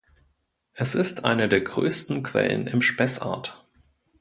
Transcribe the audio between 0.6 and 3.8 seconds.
Es ist eine der größten Quellen im Spessart.